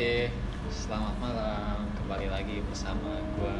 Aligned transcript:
Oke, 0.00 0.32
selamat 0.72 1.12
malam. 1.20 1.84
Kembali 1.92 2.32
lagi 2.32 2.64
bersama 2.64 3.20
gue 3.36 3.56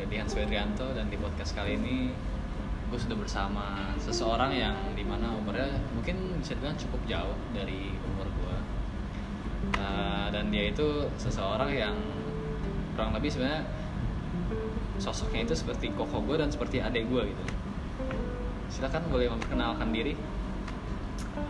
Gedihan 0.00 0.24
Swedrianto 0.24 0.96
dan 0.96 1.12
di 1.12 1.20
podcast 1.20 1.52
kali 1.52 1.76
ini 1.76 2.08
gue 2.88 2.96
sudah 2.96 3.20
bersama 3.20 3.92
seseorang 4.00 4.48
yang 4.56 4.72
di 4.96 5.04
mana 5.04 5.28
umurnya 5.36 5.76
mungkin 5.92 6.40
bisa 6.40 6.56
dibilang 6.56 6.80
cukup 6.80 7.04
jauh 7.04 7.36
dari 7.52 7.92
umur 8.00 8.32
gue. 8.32 8.56
Uh, 9.76 10.32
dan 10.32 10.48
dia 10.48 10.72
itu 10.72 11.04
seseorang 11.20 11.68
yang 11.68 12.00
kurang 12.96 13.12
lebih 13.12 13.28
sebenarnya 13.36 13.68
sosoknya 14.96 15.44
itu 15.44 15.52
seperti 15.52 15.92
koko 15.92 16.24
gue 16.32 16.40
dan 16.40 16.48
seperti 16.48 16.80
adik 16.80 17.04
gue 17.12 17.28
gitu. 17.28 17.44
Silakan 18.72 19.04
boleh 19.12 19.28
memperkenalkan 19.28 19.92
diri. 19.92 20.16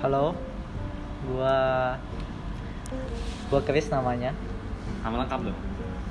Halo, 0.02 0.34
gua 1.30 1.94
gua 3.48 3.60
Chris 3.60 3.88
namanya, 3.88 4.32
Nama 5.00 5.16
lengkap 5.22 5.40
dong. 5.44 5.58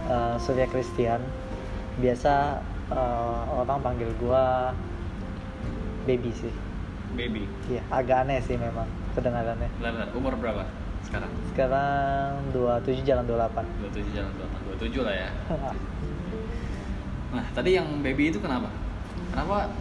eh, 0.06 0.36
Surya 0.38 0.66
Christian. 0.66 1.22
Biasa 1.98 2.60
eh, 2.90 3.42
orang 3.52 3.80
panggil 3.80 4.10
gua 4.18 4.72
baby 6.04 6.32
sih. 6.32 6.54
Baby. 7.12 7.44
Iya, 7.68 7.84
agak 7.90 8.24
aneh 8.24 8.40
sih 8.40 8.56
memang 8.56 8.88
kedengarannya. 9.12 9.68
Bentar, 9.76 9.92
bentar. 9.92 10.10
Umur 10.14 10.34
berapa 10.36 10.64
sekarang? 11.02 11.32
Sekarang 11.50 12.30
27 12.52 13.04
jalan 13.04 13.26
28. 13.26 13.66
27 13.92 14.16
jalan 14.16 14.32
28 14.80 14.80
27 14.80 15.04
lah 15.04 15.16
ya 15.18 15.30
nah 17.32 17.48
tadi 17.52 17.80
yang 17.80 17.88
baby 18.02 18.28
itu 18.28 18.44
kenapa 18.44 18.68
kenapa 19.30 19.72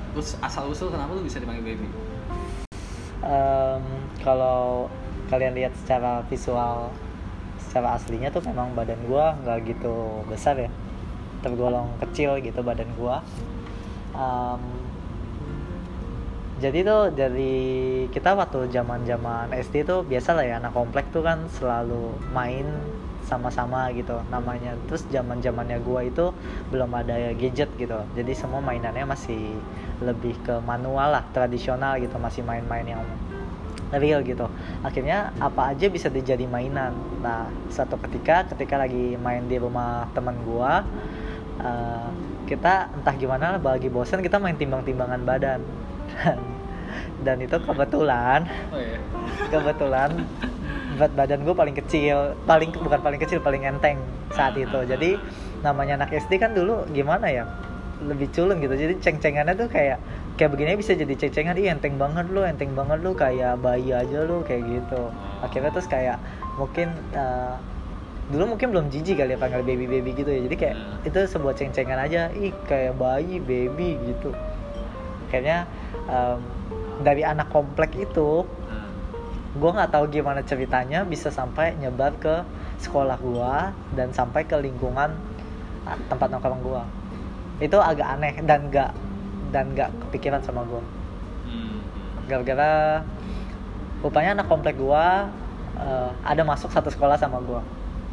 asal 0.40 0.70
usul 0.70 0.86
kenapa 0.86 1.10
lu 1.12 1.22
bisa 1.22 1.42
dipanggil 1.42 1.66
baby 1.66 1.88
Em, 3.20 3.82
kalau 4.18 4.86
kalian 5.30 5.54
lihat 5.54 5.72
secara 5.78 6.26
visual 6.26 6.90
secara 7.62 7.94
aslinya 7.94 8.34
tuh 8.34 8.42
memang 8.42 8.74
badan 8.74 8.98
gua 9.06 9.38
nggak 9.46 9.58
gitu 9.70 10.26
besar 10.26 10.58
ya. 10.58 10.70
Tergolong 11.40 11.94
kecil 12.02 12.42
gitu 12.42 12.60
badan 12.66 12.90
gua. 12.98 13.22
Em, 14.10 14.60
jadi 16.60 16.84
tuh 16.84 17.14
dari 17.14 17.56
kita 18.12 18.36
waktu 18.36 18.68
zaman 18.68 19.06
zaman 19.08 19.54
SD 19.54 19.86
tuh 19.86 20.04
biasa 20.04 20.36
lah 20.36 20.44
ya 20.44 20.54
anak 20.60 20.76
komplek 20.76 21.08
tuh 21.14 21.24
kan 21.24 21.46
selalu 21.56 22.12
main 22.34 22.66
sama-sama 23.24 23.88
gitu 23.94 24.18
namanya. 24.34 24.74
Terus 24.90 25.06
zaman 25.08 25.38
zamannya 25.38 25.78
gua 25.86 26.02
itu 26.04 26.34
belum 26.74 26.90
ada 26.90 27.32
gadget 27.38 27.70
gitu. 27.78 28.02
Jadi 28.18 28.32
semua 28.34 28.58
mainannya 28.58 29.06
masih 29.06 29.56
lebih 30.02 30.34
ke 30.42 30.58
manual 30.66 31.14
lah 31.14 31.24
tradisional 31.30 31.96
gitu 32.02 32.18
masih 32.18 32.42
main-main 32.42 32.84
yang 32.84 33.04
real 33.98 34.22
gitu. 34.22 34.46
Akhirnya 34.86 35.34
apa 35.42 35.74
aja 35.74 35.90
bisa 35.90 36.06
dijadi 36.06 36.46
mainan. 36.46 36.94
Nah 37.18 37.50
suatu 37.72 37.98
ketika 38.06 38.46
ketika 38.54 38.78
lagi 38.78 39.18
main 39.18 39.46
di 39.50 39.58
rumah 39.58 40.06
teman 40.14 40.38
gua 40.46 40.86
eh, 41.58 42.08
kita 42.46 42.90
entah 42.94 43.14
gimana 43.14 43.58
lagi 43.58 43.86
bosen 43.90 44.22
kita 44.22 44.38
main 44.38 44.54
timbang-timbangan 44.58 45.20
badan. 45.22 45.60
Dan, 46.10 46.38
dan 47.26 47.36
itu 47.38 47.56
kebetulan 47.62 48.48
oh 48.74 48.80
iya. 48.80 48.98
kebetulan 49.46 50.10
berat 50.98 51.12
badan 51.14 51.40
gue 51.46 51.54
paling 51.54 51.76
kecil 51.78 52.34
paling 52.44 52.74
bukan 52.74 53.00
paling 53.00 53.20
kecil 53.22 53.38
paling 53.40 53.64
enteng 53.64 53.96
saat 54.34 54.52
itu. 54.58 54.84
Jadi 54.84 55.16
namanya 55.64 56.04
anak 56.04 56.12
SD 56.12 56.36
kan 56.36 56.52
dulu 56.52 56.84
gimana 56.90 57.30
ya? 57.30 57.48
Lebih 58.04 58.32
culun 58.34 58.60
gitu. 58.60 58.74
Jadi 58.74 58.94
ceng-cengannya 59.00 59.54
tuh 59.56 59.68
kayak 59.70 59.96
kayak 60.40 60.56
begini 60.56 60.80
bisa 60.80 60.96
jadi 60.96 61.12
ceng-cengan. 61.20 61.52
Ih 61.60 61.68
enteng 61.68 62.00
banget 62.00 62.32
lu 62.32 62.40
enteng 62.40 62.72
banget 62.72 63.04
lu 63.04 63.12
kayak 63.12 63.60
bayi 63.60 63.92
aja 63.92 64.24
lu 64.24 64.40
kayak 64.40 64.64
gitu. 64.64 65.12
Akhirnya 65.44 65.68
terus 65.68 65.84
kayak 65.84 66.16
mungkin 66.56 66.96
eh, 67.12 67.54
dulu 68.32 68.56
mungkin 68.56 68.72
belum 68.72 68.88
jijik 68.88 69.20
kali 69.20 69.36
ya 69.36 69.38
panggil 69.38 69.60
baby 69.60 69.84
baby 69.84 70.16
gitu 70.16 70.32
ya. 70.32 70.40
Jadi 70.48 70.56
kayak 70.56 70.76
Hmm. 70.80 71.08
itu 71.12 71.18
sebuah 71.28 71.52
ceng-cengan 71.60 72.00
aja. 72.00 72.32
Ih 72.32 72.56
kayak 72.64 72.96
bayi 72.96 73.36
baby 73.36 74.00
gitu. 74.08 74.32
Akhirnya 75.28 75.68
em, 76.08 76.40
dari 77.04 77.20
anak 77.20 77.52
komplek 77.52 78.00
itu 78.00 78.48
nah, 78.64 78.88
gue 79.60 79.70
nggak 79.76 79.92
tahu 79.92 80.04
gimana 80.08 80.40
ceritanya 80.40 81.04
bisa 81.04 81.28
sampai 81.28 81.76
nyebar 81.76 82.16
ke 82.16 82.48
sekolah 82.80 83.20
gua 83.20 83.76
dan 83.92 84.08
sampai 84.16 84.48
ke 84.48 84.56
lingkungan 84.56 85.12
ah, 85.84 85.96
tempat 86.08 86.32
nongkrong 86.32 86.64
gua. 86.64 86.88
Itu 87.60 87.76
agak 87.76 88.08
aneh 88.16 88.40
dan 88.48 88.72
nggak 88.72 89.09
dan 89.50 89.74
nggak 89.74 89.90
kepikiran 90.08 90.40
sama 90.42 90.62
gua. 90.66 90.82
Hmm, 91.46 91.78
gara-gara 92.30 93.02
rupanya 94.00 94.40
anak 94.40 94.46
komplek 94.48 94.78
gua 94.78 95.28
eh, 95.78 96.10
ada 96.24 96.42
masuk 96.46 96.70
satu 96.72 96.88
sekolah 96.88 97.18
sama 97.18 97.42
gua. 97.42 97.62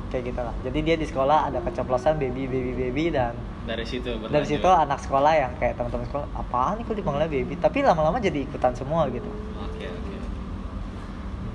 Kayak 0.07 0.31
gitu 0.31 0.39
lah 0.39 0.55
jadi 0.63 0.79
dia 0.87 0.95
di 0.95 1.03
sekolah 1.03 1.51
ada 1.51 1.59
keceplosan 1.59 2.15
baby 2.15 2.47
baby 2.47 2.71
baby 2.71 3.11
dan 3.11 3.35
dari 3.67 3.83
situ 3.83 4.07
dari 4.07 4.47
berlanjut. 4.47 4.47
situ 4.47 4.69
anak 4.71 4.99
sekolah 5.03 5.33
yang 5.35 5.51
kayak 5.59 5.75
teman-teman 5.75 6.07
sekolah 6.07 6.27
apaan 6.31 6.79
nih 6.79 6.83
kok 6.87 6.95
dipanggilnya 6.95 7.27
baby? 7.27 7.53
Tapi 7.59 7.77
lama-lama 7.83 8.15
jadi 8.23 8.47
ikutan 8.47 8.71
semua 8.71 9.11
gitu. 9.11 9.27
Oke 9.59 9.85
oke 9.91 10.15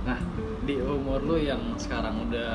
nah 0.03 0.19
di 0.67 0.75
umur 0.83 1.23
lu 1.25 1.39
yang 1.39 1.63
sekarang 1.79 2.27
udah 2.29 2.53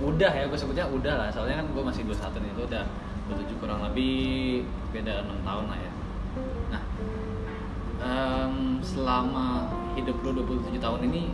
udah 0.00 0.32
ya 0.32 0.44
gue 0.48 0.58
sebutnya 0.60 0.84
udah 0.92 1.14
lah. 1.16 1.28
Soalnya 1.32 1.64
kan 1.64 1.66
gue 1.72 1.82
masih 1.84 2.02
21 2.04 2.44
nih 2.44 2.50
itu 2.52 2.62
udah 2.68 2.84
27 3.30 3.62
kurang 3.62 3.80
lebih 3.86 4.66
beda 4.90 5.22
6 5.26 5.46
tahun 5.46 5.64
lah 5.70 5.78
ya. 5.78 5.92
Nah 6.74 6.82
em, 8.00 8.54
selama 8.82 9.70
hidup 9.94 10.18
lu 10.26 10.42
27 10.42 10.80
tahun 10.82 11.00
ini 11.12 11.30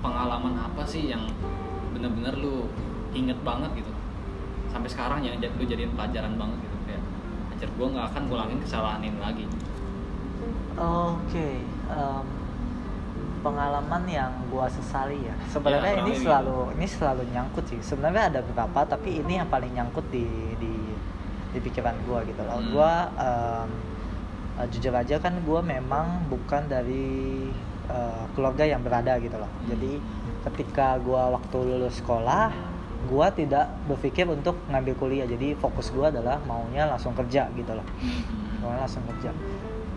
pengalaman 0.00 0.54
apa 0.56 0.82
sih 0.86 1.10
yang 1.10 1.26
bener-bener 1.92 2.32
lu 2.38 2.70
inget 3.12 3.36
banget 3.44 3.84
gitu? 3.84 3.92
Sampai 4.72 4.88
sekarang 4.88 5.20
yang 5.24 5.36
lu 5.40 5.64
jadiin 5.64 5.92
pelajaran 5.92 6.40
banget 6.40 6.58
gitu 6.64 6.76
kayak 6.88 7.02
anjir 7.52 7.68
gue 7.68 7.86
nggak 7.92 8.06
akan 8.14 8.22
ngulangin 8.30 8.58
kesalahan 8.62 9.02
ini 9.04 9.18
lagi. 9.20 9.44
Oke, 10.78 11.60
em, 11.90 12.26
pengalaman 13.40 14.02
yang 14.06 14.30
gua 14.50 14.66
sesali 14.68 15.18
ya. 15.22 15.34
Sebenarnya 15.48 15.98
Ya, 15.98 16.02
ini 16.04 16.12
selalu 16.18 16.56
ini 16.78 16.86
selalu 16.86 17.22
nyangkut 17.32 17.64
sih. 17.70 17.80
Sebenarnya 17.80 18.30
ada 18.30 18.40
beberapa, 18.44 18.84
tapi 18.84 19.22
ini 19.22 19.40
yang 19.40 19.48
paling 19.48 19.72
nyangkut 19.72 20.06
di 20.12 20.26
di 20.60 20.74
di 21.54 21.58
pikiran 21.58 21.96
gua 22.04 22.22
gitu 22.26 22.42
loh. 22.44 22.58
Hmm. 22.60 22.68
Gua 22.70 22.92
eh, 23.16 23.64
jujur 24.74 24.94
aja 24.94 25.16
kan 25.22 25.34
gua 25.46 25.60
memang 25.62 26.26
bukan 26.28 26.66
dari 26.66 27.48
eh, 27.88 28.22
keluarga 28.36 28.64
yang 28.66 28.82
berada 28.82 29.16
gitu 29.22 29.38
loh. 29.38 29.48
Hmm. 29.48 29.66
Jadi 29.72 29.92
ketika 30.50 30.98
gua 31.00 31.34
waktu 31.38 31.58
lulus 31.62 31.98
sekolah, 31.98 32.52
gua 33.08 33.32
tidak 33.32 33.70
berpikir 33.88 34.28
untuk 34.28 34.58
ngambil 34.68 34.94
kuliah. 34.98 35.26
Jadi 35.26 35.54
fokus 35.56 35.88
gua 35.94 36.10
adalah 36.12 36.42
maunya 36.44 36.84
langsung 36.86 37.14
kerja 37.16 37.48
gitu 37.54 37.72
loh 37.72 37.86
Hmm. 37.98 38.62
Gua 38.62 38.74
langsung 38.84 39.02
kerja 39.06 39.30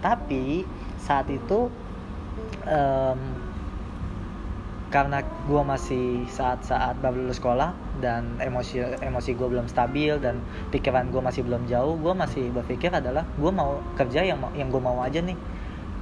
tapi 0.01 0.65
saat 0.97 1.29
itu 1.29 1.69
em, 2.65 3.19
karena 4.91 5.23
gue 5.23 5.61
masih 5.63 6.27
saat-saat 6.27 6.99
baru 6.99 7.23
lulus 7.23 7.39
sekolah 7.39 7.71
dan 8.03 8.35
emosi 8.43 8.99
emosi 8.99 9.39
gue 9.39 9.47
belum 9.47 9.71
stabil 9.71 10.19
dan 10.19 10.43
pikiran 10.67 11.07
gue 11.15 11.23
masih 11.23 11.47
belum 11.47 11.63
jauh 11.71 11.95
gue 11.95 12.11
masih 12.11 12.51
berpikir 12.51 12.91
adalah 12.91 13.23
gue 13.39 13.51
mau 13.55 13.79
kerja 13.95 14.19
yang 14.27 14.43
yang 14.51 14.67
gue 14.67 14.81
mau 14.83 14.99
aja 14.99 15.23
nih. 15.23 15.37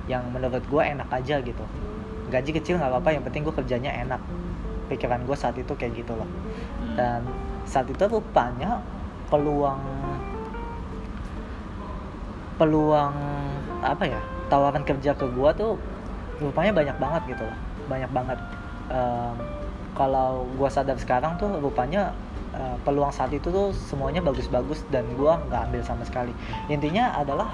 Yang 0.09 0.23
menurut 0.33 0.63
gue 0.65 0.81
enak 0.81 1.09
aja 1.13 1.37
gitu. 1.37 1.65
Gaji 2.33 2.49
kecil 2.49 2.81
nggak 2.81 2.89
apa-apa 2.89 3.09
yang 3.13 3.21
penting 3.21 3.45
gue 3.45 3.53
kerjanya 3.53 3.93
enak. 3.93 4.21
Pikiran 4.89 5.21
gue 5.21 5.37
saat 5.37 5.53
itu 5.53 5.69
kayak 5.77 5.93
gitu 5.93 6.17
loh. 6.17 6.29
Dan 6.97 7.21
saat 7.69 7.85
itu 7.85 8.01
rupanya 8.09 8.81
peluang 9.29 9.77
peluang 12.57 13.15
apa 13.79 14.03
ya 14.03 14.19
tawaran 14.51 14.83
kerja 14.83 15.15
ke 15.15 15.23
gua 15.31 15.55
tuh 15.55 15.79
rupanya 16.39 16.71
banyak 16.73 16.97
banget 16.97 17.21
gitu 17.35 17.43
loh. 17.45 17.57
Banyak 17.91 18.11
banget. 18.11 18.39
Em, 18.89 19.35
kalau 19.93 20.47
gua 20.55 20.71
sadar 20.71 20.95
sekarang 20.95 21.35
tuh 21.35 21.51
rupanya 21.59 22.15
eh, 22.55 22.77
peluang 22.87 23.11
saat 23.13 23.29
itu 23.35 23.51
tuh 23.51 23.75
semuanya 23.75 24.23
bagus-bagus 24.23 24.81
dan 24.89 25.05
gua 25.19 25.37
nggak 25.51 25.61
ambil 25.69 25.81
sama 25.83 26.03
sekali. 26.07 26.33
Intinya 26.71 27.13
adalah 27.19 27.51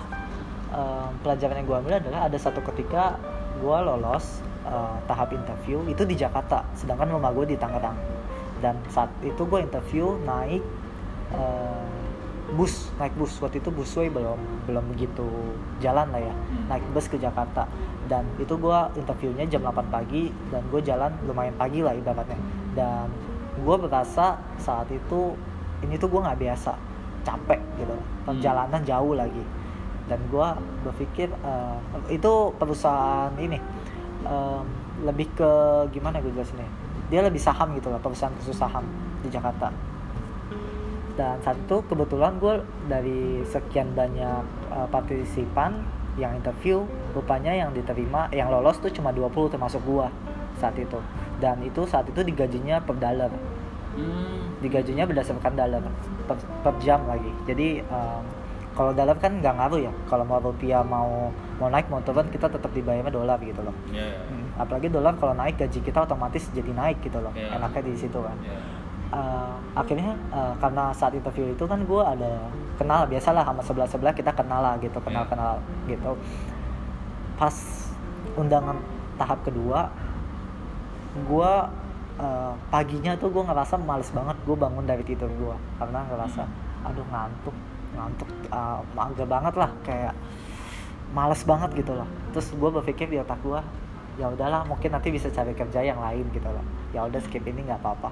em, 0.72 1.12
pelajaran 1.26 1.62
yang 1.62 1.68
gua 1.68 1.78
ambil 1.84 2.00
adalah 2.00 2.30
ada 2.30 2.38
satu 2.38 2.62
ketika 2.74 3.18
gua 3.60 3.82
lolos 3.84 4.40
eh, 4.66 4.98
tahap 5.10 5.34
interview 5.34 5.82
itu 5.90 6.06
di 6.06 6.16
Jakarta 6.16 6.64
sedangkan 6.78 7.12
rumah 7.12 7.34
gue 7.36 7.54
di 7.54 7.58
Tangerang. 7.58 7.98
Dan 8.64 8.80
saat 8.88 9.12
itu 9.22 9.44
gue 9.46 9.60
interview 9.62 10.16
naik 10.24 10.64
eh, 11.36 12.05
bus 12.54 12.94
naik 13.02 13.18
bus. 13.18 13.34
Waktu 13.42 13.58
itu 13.58 13.74
busway 13.74 14.08
belum 14.14 14.38
belum 14.70 14.86
begitu 14.94 15.26
jalan 15.82 16.14
lah 16.14 16.22
ya. 16.22 16.34
Hmm. 16.34 16.66
naik 16.70 16.86
bus 16.94 17.10
ke 17.10 17.18
Jakarta. 17.18 17.66
Dan 18.06 18.30
itu 18.38 18.54
gue 18.54 18.80
interviewnya 19.02 19.50
jam 19.50 19.66
8 19.66 19.90
pagi 19.90 20.30
dan 20.54 20.62
gue 20.70 20.82
jalan 20.86 21.10
lumayan 21.26 21.58
pagi 21.58 21.82
lah 21.82 21.98
ibaratnya. 21.98 22.38
Dan 22.78 23.10
gue 23.58 23.76
berasa 23.82 24.38
saat 24.62 24.86
itu 24.94 25.34
ini 25.82 25.98
tuh 25.98 26.10
gue 26.14 26.22
nggak 26.22 26.38
biasa 26.38 26.72
capek 27.26 27.62
gitu. 27.82 27.98
Perjalanan 28.30 28.82
jauh 28.86 29.18
lagi. 29.18 29.44
Dan 30.06 30.22
gue 30.30 30.48
berpikir 30.86 31.34
eh, 31.34 31.78
itu 32.14 32.54
perusahaan 32.62 33.34
ini 33.42 33.58
em, 34.22 34.66
lebih 35.02 35.28
ke 35.34 35.52
gimana 35.90 36.22
gue 36.22 36.30
jelasin 36.30 36.62
ya 36.62 36.70
dia 37.10 37.22
lebih 37.22 37.38
saham 37.38 37.74
gitu 37.78 37.94
loh 37.94 38.02
perusahaan 38.02 38.34
khusus 38.42 38.58
saham 38.58 38.86
di 39.22 39.30
Jakarta 39.30 39.70
dan 41.16 41.40
satu 41.40 41.80
kebetulan 41.86 42.36
gue 42.38 42.60
dari 42.86 43.22
sekian 43.46 43.92
banyak 43.92 44.44
uh, 44.68 44.88
partisipan 44.88 45.80
yang 46.16 46.32
interview 46.34 46.84
rupanya 47.12 47.52
yang 47.52 47.72
diterima 47.72 48.28
yang 48.30 48.48
lolos 48.48 48.80
tuh 48.80 48.88
cuma 48.90 49.12
20 49.12 49.32
termasuk 49.50 49.84
gua 49.84 50.08
saat 50.56 50.76
itu 50.76 50.96
dan 51.38 51.60
itu 51.60 51.84
saat 51.84 52.08
itu 52.08 52.20
digajinya 52.22 52.80
per 52.80 52.96
dollar 52.96 53.32
Hmm. 53.96 54.60
digajinya 54.60 55.08
berdasarkan 55.08 55.56
dollar 55.56 55.80
per, 56.28 56.36
per 56.36 56.76
jam 56.80 57.08
lagi 57.08 57.32
jadi 57.48 57.80
um, 57.88 58.28
kalau 58.76 58.92
dollar 58.92 59.16
kan 59.16 59.40
nggak 59.40 59.56
ngaruh 59.56 59.88
ya 59.88 59.92
kalau 60.06 60.28
mau 60.28 60.36
rupiah 60.36 60.84
mau 60.84 61.32
mau 61.56 61.72
naik 61.72 61.88
mau 61.88 62.04
turun 62.04 62.28
kita 62.28 62.52
tetap 62.52 62.76
dibayarnya 62.76 63.08
dolar 63.08 63.40
gitu 63.40 63.64
loh 63.64 63.72
Ya. 63.88 64.20
Hmm, 64.28 64.52
apalagi 64.60 64.92
dolar 64.92 65.16
kalau 65.16 65.32
naik 65.32 65.56
gaji 65.56 65.80
kita 65.80 66.04
otomatis 66.04 66.44
jadi 66.52 66.76
naik 66.76 67.00
gitu 67.00 67.24
loh 67.24 67.32
Iya. 67.32 67.56
enaknya 67.56 67.88
di 67.88 67.96
situ 67.96 68.20
kan 68.20 68.36
Ya. 68.44 68.60
Uh, 69.14 69.54
akhirnya 69.78 70.18
uh, 70.34 70.58
karena 70.58 70.90
saat 70.92 71.14
interview 71.14 71.54
itu 71.54 71.64
kan 71.70 71.78
gue 71.86 72.02
ada 72.02 72.50
kenal 72.76 73.06
biasalah 73.06 73.46
sama 73.46 73.62
sebelah 73.62 73.88
sebelah 73.88 74.14
kita 74.18 74.34
kenal 74.34 74.60
lah 74.60 74.76
gitu 74.82 74.98
kenal 75.00 75.24
Iya. 75.24 75.30
kenal 75.30 75.54
gitu. 75.86 76.12
Pas 77.38 77.56
undangan 78.36 78.76
tahap 79.16 79.40
kedua 79.46 79.88
gue 81.16 81.52
uh, 82.20 82.54
paginya 82.68 83.16
tuh 83.16 83.32
gue 83.32 83.44
ngerasa 83.46 83.80
males 83.80 84.12
banget 84.12 84.36
gue 84.44 84.58
bangun 84.58 84.84
dari 84.84 85.04
tidur 85.08 85.32
gue 85.32 85.56
karena 85.80 86.04
ngerasa 86.12 86.44
aduh 86.84 87.08
ngantuk 87.08 87.56
ngantuk 87.96 88.30
uh, 88.52 88.84
agak 89.00 89.28
banget 89.32 89.54
lah 89.56 89.72
kayak 89.88 90.14
males 91.16 91.40
banget 91.48 91.72
gitu 91.78 91.96
loh. 91.96 92.10
Terus 92.36 92.52
gue 92.52 92.70
berpikir 92.74 93.08
di 93.08 93.22
otak 93.22 93.40
gue 93.46 93.62
ya 94.20 94.28
udahlah 94.32 94.68
mungkin 94.68 94.92
nanti 94.96 95.12
bisa 95.12 95.32
cari 95.32 95.56
kerja 95.56 95.80
yang 95.80 96.02
lain 96.02 96.26
gitu 96.36 96.50
loh. 96.52 96.66
Ya 96.92 97.06
udah 97.08 97.22
skip 97.24 97.46
ini 97.48 97.64
nggak 97.64 97.80
apa-apa 97.80 98.10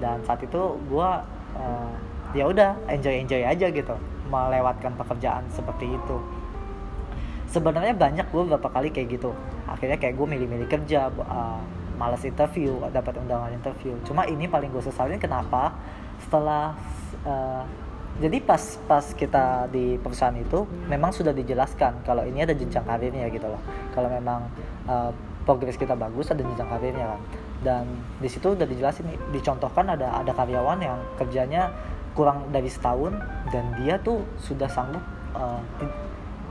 dan 0.00 0.24
saat 0.24 0.40
itu 0.42 0.80
gue 0.88 1.10
uh, 1.54 1.92
ya 2.32 2.48
udah 2.48 2.74
enjoy 2.88 3.14
enjoy 3.20 3.42
aja 3.44 3.68
gitu 3.70 3.94
melewatkan 4.30 4.94
pekerjaan 4.94 5.44
seperti 5.50 5.90
itu. 5.90 6.16
Sebenarnya 7.50 7.98
banyak 7.98 8.30
gue 8.30 8.42
beberapa 8.46 8.70
kali 8.70 8.94
kayak 8.94 9.18
gitu. 9.18 9.34
Akhirnya 9.66 9.98
kayak 9.98 10.14
gue 10.14 10.26
milih-milih 10.26 10.70
kerja 10.70 11.10
uh, 11.10 11.58
malas 11.98 12.22
interview 12.22 12.78
dapat 12.94 13.18
undangan 13.18 13.50
interview. 13.50 13.98
Cuma 14.06 14.24
ini 14.30 14.46
paling 14.46 14.70
gue 14.70 14.80
sesalin 14.80 15.18
kenapa? 15.18 15.74
Setelah 16.22 16.78
uh, 17.26 17.66
jadi 18.22 18.38
pas 18.38 18.62
pas 18.86 19.02
kita 19.02 19.66
di 19.74 19.98
perusahaan 19.98 20.34
itu 20.38 20.62
memang 20.86 21.10
sudah 21.10 21.34
dijelaskan 21.34 22.06
kalau 22.06 22.22
ini 22.22 22.46
ada 22.46 22.54
jenjang 22.54 22.86
karirnya 22.86 23.26
gitu 23.34 23.50
loh. 23.50 23.58
Kalau 23.90 24.06
memang 24.06 24.46
uh, 24.86 25.10
progres 25.42 25.74
kita 25.74 25.98
bagus 25.98 26.30
ada 26.30 26.46
jenjang 26.46 26.70
karirnya 26.70 27.18
kan 27.18 27.20
dan 27.60 27.84
di 28.20 28.28
situ 28.28 28.56
udah 28.56 28.64
dijelasin 28.64 29.04
nih, 29.04 29.18
dicontohkan 29.36 29.84
ada 29.92 30.16
ada 30.16 30.32
karyawan 30.32 30.80
yang 30.80 30.98
kerjanya 31.20 31.68
kurang 32.16 32.48
dari 32.50 32.66
setahun 32.66 33.14
dan 33.52 33.76
dia 33.78 34.00
tuh 34.00 34.24
sudah 34.40 34.66
sanggup 34.66 35.02
uh, 35.36 35.60
di- 35.78 36.08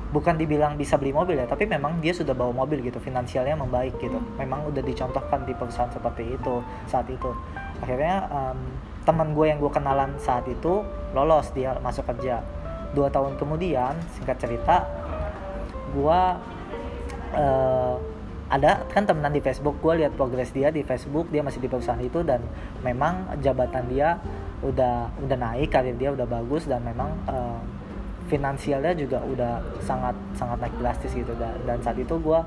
bukan 0.09 0.41
dibilang 0.41 0.73
bisa 0.73 0.97
beli 0.97 1.13
mobil 1.13 1.37
ya 1.37 1.45
tapi 1.45 1.69
memang 1.69 2.01
dia 2.01 2.09
sudah 2.09 2.33
bawa 2.33 2.65
mobil 2.65 2.81
gitu 2.81 2.97
finansialnya 2.97 3.53
membaik 3.53 3.93
gitu. 4.01 4.17
Memang 4.41 4.65
udah 4.65 4.81
dicontohkan 4.81 5.45
di 5.45 5.53
perusahaan 5.53 5.89
seperti 5.93 6.33
itu 6.33 6.65
saat 6.89 7.05
itu. 7.13 7.29
Akhirnya 7.77 8.25
em, 8.25 8.57
teman 9.05 9.37
gue 9.37 9.45
yang 9.45 9.61
gue 9.61 9.69
kenalan 9.69 10.17
saat 10.17 10.49
itu 10.49 10.81
lolos 11.13 11.53
dia 11.53 11.77
masuk 11.85 12.09
kerja. 12.09 12.41
Dua 12.97 13.13
tahun 13.13 13.37
kemudian 13.37 13.93
singkat 14.17 14.41
cerita 14.41 14.89
gue 15.93 16.21
eh, 17.37 17.95
ada 18.49 18.81
kan 18.89 19.05
temenan 19.05 19.29
di 19.29 19.41
Facebook. 19.45 19.77
Gue 19.79 20.01
lihat 20.01 20.17
progres 20.17 20.49
dia 20.49 20.73
di 20.73 20.81
Facebook 20.81 21.29
dia 21.29 21.45
masih 21.45 21.61
di 21.61 21.69
perusahaan 21.69 22.01
itu 22.01 22.25
dan 22.25 22.41
memang 22.81 23.37
jabatan 23.45 23.85
dia 23.85 24.17
udah 24.65 25.13
udah 25.21 25.37
naik 25.37 25.69
karir 25.69 25.95
dia 25.95 26.09
udah 26.11 26.25
bagus 26.25 26.65
dan 26.65 26.81
memang 26.81 27.13
eh, 27.29 27.59
finansialnya 28.27 28.97
juga 28.97 29.21
udah 29.21 29.61
sangat 29.85 30.17
sangat 30.33 30.57
naik 30.65 30.75
drastis 30.81 31.13
gitu. 31.13 31.31
Dan, 31.37 31.53
dan 31.69 31.77
saat 31.85 32.01
itu 32.01 32.17
gue 32.17 32.39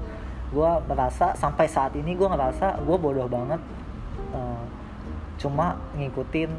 gua 0.53 0.85
merasa 0.85 1.33
sampai 1.33 1.65
saat 1.65 1.97
ini 1.97 2.13
gue 2.13 2.29
ngerasa 2.29 2.83
gue 2.83 2.97
bodoh 2.99 3.31
banget 3.31 3.63
eh, 4.35 4.65
cuma 5.39 5.79
ngikutin 5.95 6.51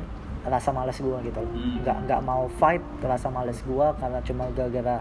rasa 0.43 0.75
males 0.75 0.99
gue 0.99 1.17
gitu. 1.23 1.39
Hmm. 1.39 1.83
nggak 1.83 1.97
nggak 2.07 2.21
mau 2.23 2.47
fight 2.59 2.83
rasa 3.03 3.27
males 3.27 3.59
gue 3.63 3.87
karena 3.99 4.19
cuma 4.23 4.43
gara-gara 4.51 4.99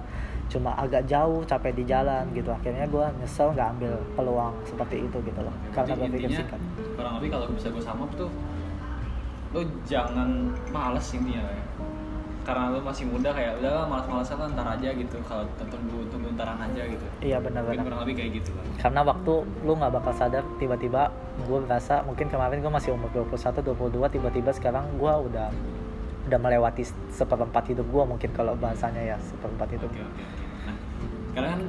cuma 0.51 0.75
agak 0.75 1.07
jauh 1.07 1.45
capek 1.47 1.73
di 1.77 1.85
jalan 1.87 2.25
gitu. 2.35 2.51
Akhirnya 2.51 2.87
gue 2.89 3.05
nyesel 3.23 3.55
nggak 3.55 3.69
ambil 3.79 3.95
peluang 4.19 4.55
seperti 4.67 5.07
itu 5.07 5.17
gitu 5.23 5.41
loh. 5.43 5.55
Karena 5.71 5.95
Berarti 5.95 6.03
berpikir 6.09 6.29
intinya 6.29 6.39
singkat 6.43 6.61
kurang 6.99 7.15
lebih 7.19 7.29
kalau 7.35 7.47
bisa 7.53 7.69
gue 7.71 7.85
up 7.85 8.11
tuh 8.19 8.31
lo 9.53 9.61
jangan 9.85 10.29
males 10.73 11.07
intinya 11.13 11.45
ya. 11.45 11.65
karena 12.43 12.75
lo 12.75 12.83
masih 12.83 13.07
muda 13.07 13.31
kayak 13.31 13.63
udah 13.63 13.87
malas-malasan 13.87 14.35
lah 14.35 14.49
ntar 14.51 14.67
aja 14.75 14.91
gitu. 14.91 15.17
Kalau 15.23 15.47
tunggu 15.63 16.03
tunggu 16.11 16.35
ntaran 16.35 16.59
aja 16.59 16.83
gitu. 16.91 17.07
Iya 17.23 17.39
benar-benar. 17.39 17.87
Kurang 17.87 18.03
lebih 18.03 18.15
kayak 18.19 18.31
gitu 18.43 18.51
kan 18.59 18.67
karena 18.83 19.01
waktu 19.07 19.33
lu 19.63 19.73
nggak 19.79 19.95
bakal 19.95 20.13
sadar 20.19 20.43
tiba-tiba 20.59 21.15
gue 21.47 21.59
merasa 21.63 22.03
mungkin 22.03 22.27
kemarin 22.27 22.59
gue 22.59 22.73
masih 22.73 22.99
umur 22.99 23.15
21 23.15 23.63
22 23.63 24.15
tiba-tiba 24.19 24.51
sekarang 24.51 24.85
gue 24.99 25.13
udah 25.31 25.55
udah 26.27 26.39
melewati 26.39 26.87
seperempat 27.11 27.75
hidup 27.75 27.87
gue 27.91 28.05
mungkin 28.07 28.31
kalau 28.31 28.55
bahasanya 28.55 29.03
ya 29.03 29.17
seperempat 29.19 29.69
hidup. 29.75 29.91
Oke 29.91 30.03
oke 30.03 30.23
oke. 30.23 30.45
Nah 30.67 30.77
karena 31.35 31.49
kan 31.59 31.63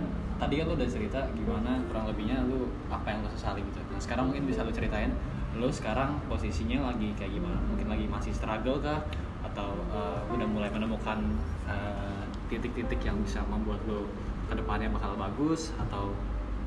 tadi 0.43 0.53
kan 0.61 0.65
lo 0.69 0.73
udah 0.75 0.89
cerita 0.89 1.19
gimana 1.33 1.71
kurang 1.89 2.05
lebihnya 2.11 2.37
lo 2.45 2.69
apa 2.93 3.07
yang 3.09 3.25
lo 3.25 3.29
sesali 3.33 3.65
gitu. 3.65 3.79
Nah 3.89 3.99
sekarang 4.01 4.29
mungkin 4.29 4.45
bisa 4.45 4.61
lo 4.61 4.69
ceritain 4.69 5.11
lo 5.57 5.69
sekarang 5.69 6.17
posisinya 6.29 6.93
lagi 6.93 7.13
kayak 7.17 7.33
gimana? 7.33 7.57
Mungkin 7.69 7.87
lagi 7.89 8.05
masih 8.09 8.33
struggle 8.33 8.77
kah? 8.81 9.01
Atau 9.45 9.73
eh, 9.93 10.19
udah 10.33 10.47
mulai 10.49 10.69
menemukan 10.69 11.21
eh, 11.69 12.23
titik-titik 12.49 13.01
yang 13.01 13.17
bisa 13.21 13.41
membuat 13.49 13.81
lo 13.89 14.05
ke 14.49 14.53
depannya 14.53 14.89
bakal 14.93 15.17
bagus? 15.17 15.73
Atau 15.81 16.13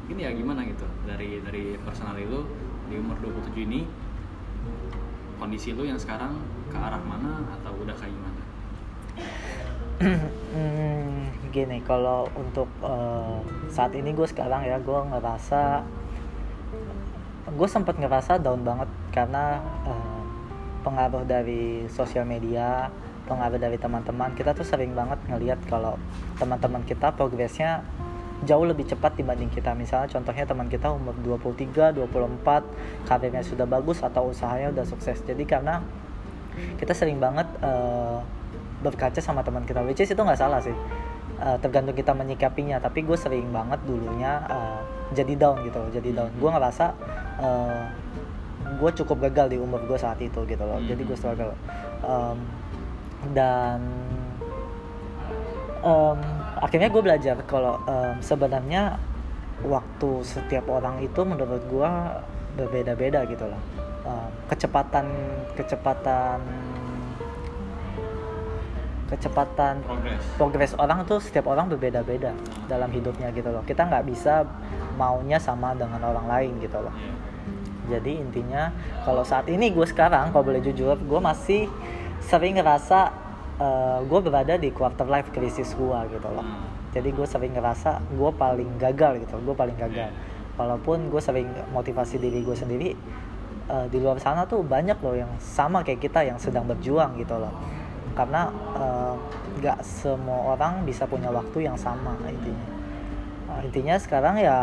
mungkin 0.07 0.23
ya 0.23 0.31
gimana 0.35 0.67
gitu? 0.67 0.87
Dari 1.07 1.43
dari 1.43 1.79
personality 1.83 2.27
lo 2.31 2.47
di 2.87 2.99
umur 2.99 3.19
27 3.19 3.67
ini 3.67 3.83
kondisi 5.37 5.73
lo 5.77 5.85
yang 5.85 6.01
sekarang 6.01 6.37
ke 6.73 6.77
arah 6.77 7.01
mana 7.05 7.45
atau 7.61 7.73
udah 7.79 7.95
kayak 7.97 8.13
gimana? 8.13 8.43
Hmm, 10.57 11.33
gini 11.53 11.85
kalau 11.85 12.29
untuk 12.33 12.69
eh, 12.81 13.39
saat 13.69 13.93
ini 13.93 14.13
gue 14.13 14.25
sekarang 14.25 14.65
ya 14.65 14.81
gue 14.81 15.01
ngerasa 15.13 15.85
gue 17.53 17.69
sempat 17.69 17.97
ngerasa 18.01 18.41
down 18.41 18.65
banget 18.65 18.89
karena 19.13 19.61
eh, 19.85 20.23
pengaruh 20.85 21.25
dari 21.29 21.89
sosial 21.93 22.25
media 22.25 22.89
pengaruh 23.27 23.59
dari 23.59 23.77
teman-teman. 23.77 24.33
Kita 24.39 24.55
tuh 24.55 24.63
sering 24.63 24.95
banget 24.95 25.19
ngelihat 25.27 25.59
kalau 25.67 25.99
teman-teman 26.39 26.87
kita 26.87 27.11
progresnya 27.13 27.83
jauh 28.45 28.67
lebih 28.69 28.85
cepat 28.85 29.17
dibanding 29.17 29.49
kita. 29.49 29.73
Misalnya 29.73 30.13
contohnya 30.13 30.45
teman 30.45 30.69
kita 30.69 30.93
umur 30.93 31.17
23, 31.25 31.97
24 31.97 33.09
karirnya 33.09 33.41
sudah 33.41 33.65
bagus 33.65 34.05
atau 34.05 34.29
usahanya 34.29 34.77
udah 34.77 34.85
sukses. 34.85 35.23
Jadi 35.25 35.49
karena 35.49 35.81
kita 36.77 36.93
sering 36.93 37.17
banget 37.17 37.49
eh, 37.65 38.19
berkaca 38.85 39.21
sama 39.25 39.41
teman 39.41 39.65
kita 39.65 39.81
which 39.85 40.05
is 40.05 40.13
itu 40.13 40.21
nggak 40.21 40.37
salah 40.37 40.61
sih. 40.61 40.75
Eh, 41.37 41.57
tergantung 41.61 41.97
kita 41.97 42.13
menyikapinya 42.13 42.81
tapi 42.81 43.05
gue 43.05 43.17
sering 43.17 43.49
banget 43.53 43.81
dulunya 43.89 44.41
eh, 44.49 44.81
jadi 45.17 45.33
down 45.37 45.65
gitu 45.65 45.81
loh 45.81 45.91
jadi 45.93 46.09
down. 46.13 46.33
Gue 46.37 46.51
ngerasa 46.53 46.93
eh, 47.41 47.85
gue 48.77 48.91
cukup 49.01 49.31
gagal 49.31 49.57
di 49.57 49.57
umur 49.57 49.81
gue 49.89 49.97
saat 49.97 50.21
itu 50.21 50.45
gitu 50.45 50.65
loh 50.65 50.81
jadi 50.85 51.01
gue 51.01 51.17
struggle. 51.17 51.53
Em, 52.05 52.39
dan 53.33 53.81
em, 55.81 56.21
akhirnya 56.57 56.89
gue 56.89 57.03
belajar 57.05 57.37
kalau 57.45 57.81
em, 57.85 58.21
sebenarnya 58.25 58.97
waktu 59.65 60.11
setiap 60.25 60.69
orang 60.69 61.01
itu 61.01 61.21
menurut 61.25 61.63
gue 61.69 61.91
berbeda-beda 62.57 63.25
gitu 63.29 63.45
loh. 63.49 63.61
Em, 64.09 64.31
kecepatan 64.49 65.07
kecepatan 65.57 66.41
kecepatan 69.07 69.87
progres. 69.87 70.23
progres 70.35 70.73
orang 70.83 71.07
tuh 71.07 71.23
setiap 71.23 71.47
orang 71.47 71.71
berbeda-beda 71.71 72.35
dalam 72.67 72.91
hidupnya 72.91 73.31
gitu 73.31 73.55
loh. 73.55 73.63
Kita 73.63 73.87
nggak 73.87 74.05
bisa 74.09 74.43
maunya 74.99 75.39
sama 75.39 75.77
dengan 75.79 76.03
orang 76.03 76.27
lain 76.27 76.53
gitu 76.59 76.81
loh. 76.81 76.93
Iya. 76.97 77.15
jadi 77.87 78.19
intinya 78.19 78.75
kalau 79.07 79.23
saat 79.23 79.47
ini 79.47 79.71
gue 79.71 79.87
sekarang 79.87 80.35
kalau 80.35 80.43
boleh 80.43 80.59
jujur 80.59 80.99
gue 80.99 81.21
masih 81.23 81.71
sering 82.19 82.59
ngerasa 82.59 83.15
eh, 83.61 83.99
gue 84.05 84.21
berada 84.21 84.55
di 84.57 84.69
quarter 84.73 85.07
life 85.09 85.31
crisis 85.33 85.73
gue 85.75 85.99
gitu 86.13 86.29
loh. 86.29 86.45
Hmm. 86.45 86.69
jadi 86.97 87.13
gue 87.13 87.27
sering 87.29 87.53
ngerasa 87.53 88.01
gue 88.09 88.31
paling 88.41 88.71
gagal 88.81 89.21
gitu 89.25 89.37
gue 89.41 89.55
paling 89.57 89.77
gagal. 89.77 90.11
Walaupun 90.57 91.13
gue 91.13 91.21
sering 91.21 91.53
motivasi 91.77 92.17
diri 92.17 92.41
gue 92.41 92.57
sendiri 92.57 92.97
eh, 93.69 93.87
di 93.93 93.99
luar 94.01 94.17
sana 94.21 94.49
tuh 94.49 94.65
banyak 94.65 94.97
loh 95.05 95.17
yang 95.17 95.33
sama 95.41 95.85
kayak 95.85 96.01
kita 96.01 96.25
yang 96.25 96.41
sedang 96.41 96.65
berjuang 96.65 97.21
gitu 97.21 97.37
loh. 97.37 97.53
Karena 98.17 98.49
eh, 98.77 99.15
nggak 99.61 99.85
semua 99.85 100.57
orang 100.57 100.85
bisa 100.89 101.05
punya 101.05 101.29
waktu 101.29 101.69
yang 101.69 101.77
sama 101.77 102.17
intinya. 102.25 102.69
Eh, 103.57 103.61
intinya 103.69 103.97
sekarang 104.01 104.41
ya 104.41 104.57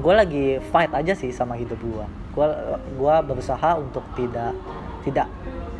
gue 0.00 0.14
lagi 0.14 0.44
fight 0.72 0.94
aja 0.94 1.12
sih 1.12 1.34
sama 1.34 1.58
hidup 1.58 1.76
gue 1.82 2.06
gue 2.30 2.46
gua 2.94 3.18
berusaha 3.26 3.74
untuk 3.74 4.06
tidak 4.14 4.54
tidak 5.02 5.26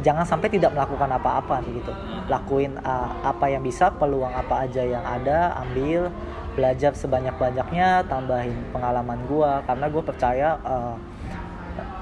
jangan 0.01 0.25
sampai 0.25 0.49
tidak 0.49 0.73
melakukan 0.73 1.11
apa-apa 1.13 1.61
gitu 1.69 1.93
lakuin 2.29 2.77
uh, 2.83 3.11
apa 3.25 3.47
yang 3.53 3.63
bisa 3.65 3.93
peluang 3.93 4.33
apa 4.33 4.65
aja 4.69 4.83
yang 4.83 5.05
ada 5.05 5.55
ambil 5.61 6.09
belajar 6.57 6.93
sebanyak-banyaknya 6.97 8.05
tambahin 8.11 8.57
pengalaman 8.75 9.21
gue 9.29 9.51
karena 9.65 9.87
gue 9.87 10.03
percaya 10.03 10.49
uh, 10.67 10.97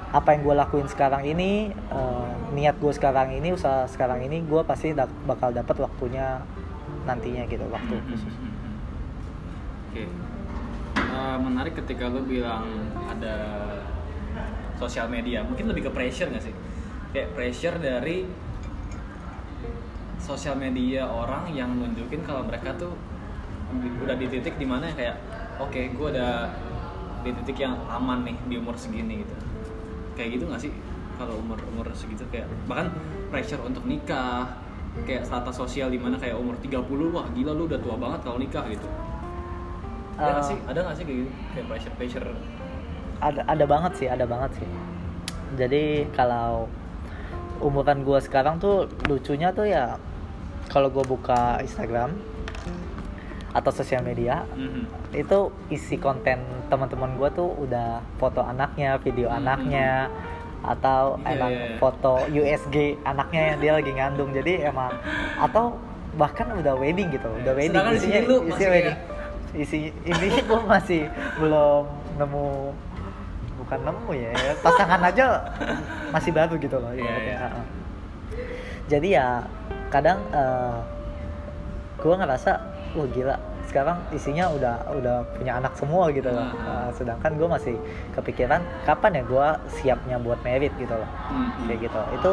apa 0.09 0.33
yang 0.33 0.41
gue 0.41 0.55
lakuin 0.57 0.87
sekarang 0.89 1.21
ini 1.21 1.69
uh, 1.93 2.33
niat 2.57 2.81
gue 2.81 2.89
sekarang 2.89 3.29
ini 3.29 3.53
usaha 3.53 3.85
sekarang 3.85 4.25
ini 4.25 4.41
gue 4.41 4.61
pasti 4.65 4.97
da 4.97 5.05
bakal 5.05 5.53
dapat 5.53 5.77
waktunya 5.85 6.41
nantinya 7.05 7.45
gitu 7.45 7.65
waktu 7.69 7.93
Hmm, 7.93 8.09
khusus 8.09 8.33
hmm, 8.33 8.49
hmm, 8.49 8.57
hmm. 8.57 8.75
Oke. 9.89 10.03
Eh, 11.09 11.37
menarik 11.41 11.73
ketika 11.75 12.07
lu 12.07 12.23
bilang 12.23 12.65
ada 13.09 13.35
sosial 14.79 15.11
media. 15.11 15.43
Mungkin 15.43 15.67
lebih 15.67 15.89
ke 15.89 15.91
pressure 15.91 16.31
nggak 16.31 16.43
sih? 16.47 16.55
Kayak 17.09 17.29
pressure 17.33 17.77
dari 17.81 18.29
sosial 20.21 20.55
media 20.59 21.09
orang 21.09 21.49
yang 21.55 21.73
nunjukin 21.73 22.21
kalau 22.21 22.45
mereka 22.45 22.75
tuh 22.77 22.93
udah 24.05 24.13
di 24.17 24.27
titik 24.29 24.57
di 24.61 24.65
mana 24.65 24.93
kayak 24.93 25.17
oke 25.57 25.77
gue 25.77 26.07
udah 26.13 26.49
di 27.25 27.31
titik 27.41 27.65
yang 27.65 27.75
aman 27.89 28.25
nih 28.25 28.37
di 28.45 28.55
umur 28.61 28.77
segini 28.77 29.25
gitu. 29.25 29.33
Kayak 30.13 30.29
gitu 30.37 30.43
nggak 30.49 30.61
sih? 30.61 30.71
Kalau 31.17 31.35
umur 31.35 31.57
umur 31.73 31.89
segitu 31.97 32.23
kayak 32.29 32.47
bahkan 32.69 32.93
pressure 33.33 33.59
untuk 33.65 33.83
nikah 33.89 34.55
kayak 35.03 35.25
strata 35.25 35.51
sosial 35.51 35.89
di 35.89 35.99
mana 35.99 36.15
kayak 36.15 36.37
umur 36.37 36.55
30 36.61 36.85
wah 37.09 37.25
gila 37.33 37.51
lu 37.53 37.65
udah 37.65 37.79
tua 37.81 37.95
banget 37.97 38.19
kalau 38.21 38.37
nikah 38.37 38.63
gitu. 38.69 38.87
Ada 40.15 40.29
nggak 40.29 40.45
Eh, 40.45 40.49
sih 40.53 40.57
ada 40.67 40.79
nggak 40.85 40.95
sih 40.95 41.03
kayak 41.09 41.17
gitu? 41.25 41.31
Kayak 41.55 41.65
pressure 41.67 41.93
pressure. 41.97 42.25
Ada 43.19 43.41
ada 43.49 43.65
banget 43.65 43.91
sih 43.97 44.07
ada 44.07 44.25
banget 44.29 44.51
sih. 44.61 44.69
Jadi 45.57 45.83
kalau 46.13 46.69
umuran 47.59 48.01
gue 48.01 48.19
sekarang 48.19 48.57
tuh 48.57 48.75
lucunya 49.05 49.51
tuh 49.51 49.65
ya 49.65 49.95
kalau 50.67 50.87
gue 50.87 51.03
buka 51.03 51.59
Instagram 51.59 52.13
atau 53.49 53.71
sosial 53.73 54.01
media 54.01 54.45
Mhm. 54.53 54.85
itu 55.11 55.39
isi 55.67 55.97
konten 55.97 56.37
teman-teman 56.69 57.17
gue 57.17 57.29
tuh 57.33 57.49
udah 57.57 57.97
foto 58.15 58.39
anaknya 58.39 59.01
video 59.01 59.25
Hmm. 59.27 59.41
anaknya 59.41 60.05
atau 60.59 61.17
Iya, 61.19 61.33
emang 61.33 61.53
foto 61.77 62.13
USG 62.29 62.75
anaknya 63.01 63.41
yang 63.47 63.59
dia 63.59 63.71
lagi 63.73 63.91
ngandung. 63.91 64.29
Jadi 64.29 64.59
emang 64.61 64.91
atau 65.39 65.79
bahkan 66.13 66.51
udah 66.51 66.75
wedding 66.75 67.09
gitu 67.09 67.31
udah 67.31 67.53
wedding. 67.55 67.73
Sedangkan 67.73 67.95
di 67.95 68.01
sini 68.03 68.17
lu 68.21 68.35
isi 68.37 68.51
masih 68.51 68.67
wedding. 68.69 68.97
Isi 69.55 69.77
ini 70.03 70.27
gue 70.37 70.61
masih 70.61 71.01
belum 71.39 71.83
nemu 72.19 72.47
bukan 73.69 73.85
nemu 73.85 74.11
ya 74.17 74.33
pasangan 74.65 74.97
aja 75.05 75.25
masih 76.09 76.33
baru 76.33 76.57
gitu 76.57 76.81
loh 76.81 76.89
Iya, 76.89 77.05
ibaratnya. 77.05 77.21
iya. 77.29 77.37
Heeh. 77.39 77.65
jadi 78.89 79.07
ya 79.13 79.27
kadang 79.87 80.17
gue 81.95 82.15
ngerasa 82.17 82.51
wah 82.97 83.07
gila 83.07 83.37
sekarang 83.69 84.01
isinya 84.09 84.49
udah 84.49 84.81
udah 84.89 85.17
punya 85.37 85.61
anak 85.61 85.77
semua 85.77 86.09
gitu 86.09 86.25
loh. 86.25 86.49
Uh, 86.57 86.89
sedangkan 86.89 87.37
gue 87.37 87.45
masih 87.45 87.75
kepikiran 88.11 88.57
kapan 88.81 89.21
ya 89.21 89.23
gue 89.23 89.47
siapnya 89.69 90.17
buat 90.17 90.41
merit 90.41 90.73
gitu 90.73 90.89
loh 90.89 91.05
Mhm. 91.29 91.69
kayak 91.69 91.79
gitu 91.85 92.01
itu 92.15 92.31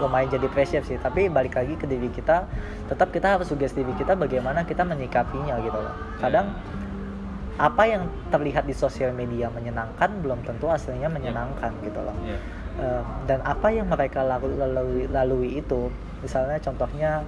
lumayan 0.00 0.32
jadi 0.32 0.48
pressure 0.48 0.80
sih 0.80 0.96
tapi 0.96 1.28
balik 1.28 1.52
lagi 1.52 1.76
ke 1.76 1.84
diri 1.84 2.08
kita 2.08 2.48
tetap 2.88 3.12
kita 3.12 3.36
harus 3.36 3.44
suggest 3.44 3.76
diri 3.76 3.92
kita 3.92 4.16
bagaimana 4.16 4.64
kita 4.64 4.80
menyikapinya 4.80 5.60
gitu 5.60 5.76
loh 5.76 5.92
kadang 6.16 6.56
apa 7.56 7.82
yang 7.84 8.02
terlihat 8.28 8.64
di 8.64 8.72
sosial 8.72 9.10
media 9.10 9.48
menyenangkan 9.48 10.20
belum 10.20 10.42
tentu 10.42 10.66
aslinya 10.66 11.08
menyenangkan 11.08 11.74
gitu 11.80 11.98
loh 11.98 12.14
Iya. 12.20 12.38
Eh, 12.72 13.02
dan 13.26 13.42
apa 13.42 13.68
yang 13.68 13.84
mereka 13.84 14.22
lalu- 14.22 14.56
lalui, 14.56 15.04
lalui 15.06 15.50
itu 15.58 15.90
misalnya 16.20 16.56
contohnya 16.58 17.20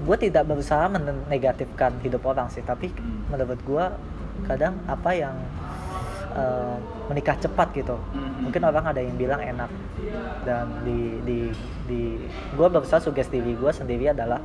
gue 0.00 0.16
tidak 0.18 0.44
berusaha 0.44 0.86
menegatifkan 0.86 1.92
hidup 2.00 2.24
orang 2.24 2.48
sih 2.48 2.62
tapi 2.62 2.88
Hmm. 2.90 3.26
menurut 3.28 3.60
gue 3.60 3.84
kadang 4.42 4.76
apa 4.86 5.10
yang 5.12 5.36
eh, 6.30 6.76
menikah 7.06 7.34
cepat 7.34 7.74
gitu 7.74 7.98
Mhm. 8.14 8.46
mungkin 8.46 8.62
orang 8.62 8.84
ada 8.86 9.02
yang 9.02 9.18
bilang 9.18 9.42
enak 9.42 9.66
dan 10.40 10.70
di 10.80 11.18
di 11.20 11.38
di 11.84 12.00
gue 12.54 12.66
berusaha 12.70 13.02
sugesti 13.02 13.42
diri 13.42 13.52
gue 13.52 13.72
sendiri 13.74 14.14
adalah 14.14 14.38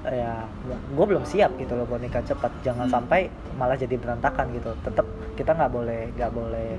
ya 0.00 0.46
gue 0.64 1.04
belum 1.04 1.22
siap 1.22 1.56
gitu 1.56 1.74
loh 1.74 1.84
buat 1.84 1.98
nikah 1.98 2.22
cepat 2.22 2.50
jangan 2.62 2.86
Hmm. 2.86 2.94
sampai 2.94 3.26
malah 3.54 3.74
jadi 3.74 3.94
berantakan 3.94 4.50
gitu 4.52 4.70
tetap 4.80 5.04
kita 5.34 5.52
nggak 5.52 5.68
boleh 5.68 6.02
nggak 6.14 6.30
boleh 6.30 6.70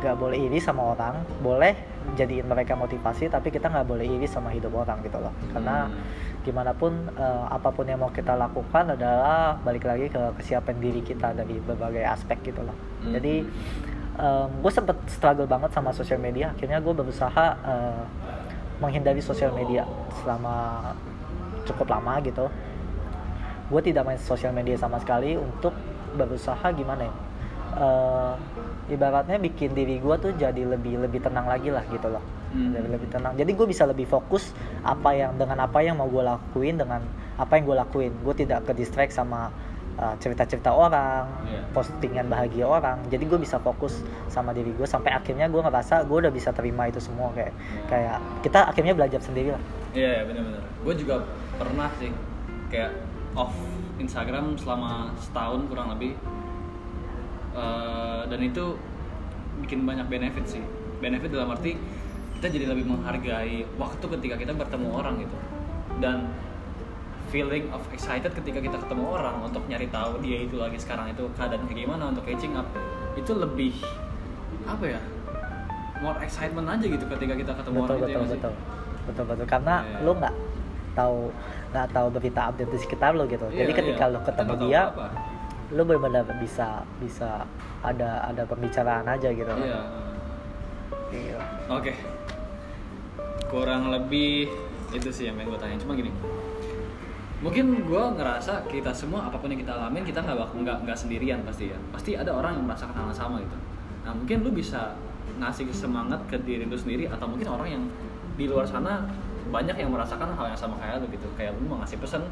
nggak 0.00 0.16
boleh 0.16 0.38
iri 0.40 0.58
sama 0.58 0.92
orang 0.92 1.14
boleh 1.38 1.76
jadiin 2.14 2.44
mereka 2.44 2.74
motivasi 2.74 3.28
tapi 3.28 3.48
kita 3.48 3.68
nggak 3.68 3.84
boleh 3.84 4.02
iri 4.02 4.26
sama 4.26 4.50
hidup 4.50 4.74
orang 4.74 4.98
gitu 5.00 5.16
loh 5.16 5.30
karena 5.52 5.86
Hmm. 5.86 6.00
gimana 6.42 6.72
pun 6.72 6.90
eh, 7.14 7.44
apa 7.48 7.68
pun 7.68 7.84
yang 7.84 8.00
mau 8.00 8.10
kita 8.10 8.34
lakukan 8.34 8.92
adalah 8.92 9.54
balik 9.60 9.84
lagi 9.84 10.08
ke 10.08 10.18
kesiapan 10.34 10.76
diri 10.76 11.00
kita 11.00 11.30
dari 11.32 11.56
berbagai 11.56 12.02
aspek 12.02 12.40
gitu 12.44 12.60
loh 12.60 12.74
Hmm. 13.02 13.12
jadi 13.12 13.44
gue 14.62 14.70
sempet 14.70 14.94
struggle 15.08 15.46
banget 15.46 15.72
sama 15.72 15.88
sosial 15.90 16.18
media 16.18 16.50
akhirnya 16.50 16.78
gue 16.78 16.92
berusaha 16.92 17.46
eh, 17.62 18.02
menghindari 18.76 19.22
sosial 19.22 19.52
media 19.52 19.86
selama 20.20 20.82
cukup 21.66 21.92
lama 21.92 22.18
gitu. 22.22 22.46
Gue 23.72 23.80
tidak 23.80 24.04
main 24.04 24.20
sosial 24.20 24.52
media 24.52 24.76
sama 24.76 25.00
sekali 25.00 25.38
untuk 25.38 25.72
berusaha 26.12 26.66
gimana 26.76 27.08
ya. 27.08 27.14
Eh, 27.72 28.32
ibaratnya 28.92 29.40
bikin 29.40 29.72
diri 29.72 29.96
gue 29.96 30.14
tuh 30.20 30.36
jadi 30.36 30.60
lebih 30.76 31.00
lebih 31.00 31.24
tenang 31.24 31.48
lagi 31.48 31.72
lah 31.72 31.80
gitu 31.88 32.12
loh. 32.12 32.20
Hmm. 32.52 32.76
Jadi 32.76 32.88
lebih 32.92 33.08
tenang. 33.08 33.32
Jadi 33.32 33.50
gue 33.56 33.64
bisa 33.64 33.88
lebih 33.88 34.04
fokus 34.04 34.52
apa 34.84 35.16
yang 35.16 35.32
dengan 35.40 35.64
apa 35.64 35.80
yang 35.80 35.96
mau 35.96 36.04
gue 36.04 36.20
lakuin 36.20 36.76
dengan 36.76 37.00
apa 37.40 37.56
yang 37.56 37.64
gue 37.64 37.76
lakuin. 37.80 38.12
Gue 38.20 38.36
tidak 38.36 38.68
ke 38.68 38.76
distract 38.76 39.16
sama 39.16 39.48
uh, 39.96 40.12
cerita-cerita 40.20 40.68
orang 40.68 41.24
Iya. 41.48 41.64
postingan 41.72 42.28
bahagia 42.28 42.68
orang. 42.68 43.00
Jadi 43.08 43.24
gue 43.24 43.40
bisa 43.40 43.56
fokus 43.56 44.04
sama 44.28 44.52
diri 44.52 44.76
gue 44.76 44.84
sampai 44.84 45.16
akhirnya 45.16 45.48
gue 45.48 45.62
ngerasa 45.64 46.04
gue 46.04 46.28
udah 46.28 46.32
bisa 46.32 46.52
terima 46.52 46.92
itu 46.92 47.00
semua 47.00 47.32
kayak 47.32 47.56
kayak 47.88 48.20
kita 48.44 48.68
akhirnya 48.68 48.92
belajar 48.92 49.24
sendiri 49.24 49.56
lah 49.56 49.62
Iya 49.92 50.08
yeah, 50.08 50.20
benar-benar. 50.24 50.64
Gue 50.82 50.94
juga 50.96 51.14
pernah 51.60 51.88
sih 52.00 52.08
kayak 52.72 52.92
off 53.36 53.52
Instagram 54.00 54.56
selama 54.56 55.12
setahun 55.20 55.68
kurang 55.68 55.92
lebih. 55.92 56.16
Eh, 57.52 58.22
dan 58.26 58.40
itu 58.40 58.80
bikin 59.60 59.84
banyak 59.84 60.08
benefit 60.08 60.44
sih. 60.48 60.64
Benefit 61.04 61.28
dalam 61.28 61.52
arti 61.52 61.76
kita 62.40 62.48
jadi 62.48 62.66
lebih 62.72 62.88
menghargai 62.88 63.68
waktu 63.76 64.04
ketika 64.18 64.34
kita 64.40 64.52
bertemu 64.56 64.88
orang 64.88 65.20
gitu. 65.20 65.36
Dan 66.00 66.32
feeling 67.28 67.68
of 67.72 67.80
excited 67.92 68.32
ketika 68.32 68.60
kita 68.60 68.76
ketemu 68.76 69.04
orang 69.08 69.40
untuk 69.40 69.64
nyari 69.64 69.88
tahu 69.88 70.20
dia 70.20 70.44
itu 70.44 70.60
lagi 70.60 70.76
sekarang 70.76 71.12
itu 71.12 71.24
keadaan 71.32 71.64
kayak 71.64 71.88
gimana 71.88 72.12
untuk 72.12 72.28
catching 72.28 72.52
up 72.52 72.68
itu 73.16 73.32
lebih 73.32 73.72
apa 74.68 74.84
ya 74.84 75.00
more 76.04 76.20
excitement 76.20 76.68
aja 76.68 76.84
gitu 76.84 77.00
ketika 77.08 77.32
kita 77.32 77.52
ketemu 77.56 77.76
betul 77.80 77.88
orang 77.88 77.96
itu 77.96 78.12
ya 78.12 78.18
betul 78.20 78.52
sih? 78.52 78.81
Betul 79.04 79.24
betul 79.24 79.46
karena 79.46 79.82
Iya. 79.82 79.98
lu 80.02 80.12
nggak 80.14 80.34
tahu 80.92 81.18
nggak 81.72 81.86
tahu 81.90 82.06
berita 82.10 82.40
update 82.46 82.70
di 82.70 82.78
sekitar 82.78 83.10
lu 83.12 83.24
gitu 83.26 83.46
Iya, 83.48 83.64
jadi 83.64 83.72
ketika 83.74 84.04
iya. 84.06 84.12
lu 84.12 84.18
ketemu 84.20 84.52
dia 84.62 84.80
apa-apa. 84.86 85.06
lu 85.72 85.82
benar-benar 85.82 86.24
bisa 86.36 86.68
bisa 87.00 87.30
ada 87.80 88.22
ada 88.24 88.42
pembicaraan 88.44 89.06
aja 89.06 89.28
gitu 89.28 89.48
Iya. 89.52 89.80
Iya. 91.10 91.40
Oke. 91.68 91.92
Kurang 93.48 93.92
lebih 93.92 94.48
itu 94.92 95.08
sih 95.08 95.28
yang 95.28 95.36
pengen 95.36 95.52
gue 95.52 95.60
tanya. 95.60 95.76
Cuma 95.76 95.92
gini. 95.92 96.08
Mungkin 97.42 97.84
gue 97.84 98.04
ngerasa 98.16 98.64
kita 98.64 98.94
semua 98.94 99.26
apa 99.26 99.36
pun 99.36 99.50
yang 99.50 99.60
kita 99.60 99.74
alamin 99.74 100.06
kita 100.06 100.22
nggak 100.22 100.54
nggak 100.54 100.76
nggak 100.86 100.96
sendirian 100.96 101.42
pasti 101.42 101.68
ya. 101.68 101.78
Pasti 101.90 102.14
ada 102.14 102.32
orang 102.32 102.56
yang 102.56 102.64
merasakan 102.64 102.94
hal 102.94 103.06
yang 103.08 103.18
sama 103.18 103.36
gitu. 103.40 103.56
Nah 104.04 104.12
mungkin 104.14 104.40
lu 104.40 104.50
bisa 104.52 104.94
ngasih 105.36 105.68
semangat 105.68 106.22
ke 106.28 106.38
diri 106.38 106.64
lu 106.64 106.76
sendiri 106.76 107.08
atau 107.08 107.26
mungkin 107.26 107.48
orang 107.50 107.68
yang 107.70 107.84
di 108.36 108.48
luar 108.48 108.64
sana 108.64 109.04
banyak 109.52 109.76
yang 109.76 109.92
merasakan 109.92 110.32
hal 110.32 110.48
yang 110.48 110.58
sama 110.58 110.80
kayak 110.80 111.02
lu 111.04 111.06
gitu. 111.12 111.28
Kayak 111.36 111.56
lu 111.58 111.68
mau 111.68 111.78
ngasih 111.84 111.98
pesan 112.00 112.22